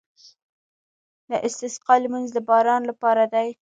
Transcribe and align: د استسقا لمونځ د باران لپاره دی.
د 1.29 1.31
استسقا 1.47 1.93
لمونځ 2.03 2.27
د 2.33 2.37
باران 2.49 2.81
لپاره 2.91 3.23
دی. 3.33 3.47